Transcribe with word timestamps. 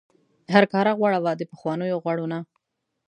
هرکاره 0.53 0.91
غوړه 0.99 1.19
وه 1.23 1.33
د 1.39 1.41
پخوانیو 1.51 2.01
غوړو 2.03 2.25
نه. 2.33 2.39